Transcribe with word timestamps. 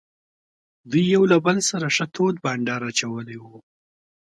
دوی 0.89 1.03
یو 1.15 1.23
له 1.31 1.37
بل 1.45 1.57
سره 1.69 1.87
ښه 1.95 2.05
تود 2.15 2.35
بانډار 2.43 2.81
اچولی 2.89 3.37
وو. 3.39 3.57